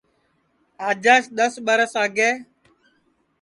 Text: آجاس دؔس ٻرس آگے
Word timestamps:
آجاس 0.89 1.25
دؔس 1.37 1.53
ٻرس 1.65 1.93
آگے 2.03 2.31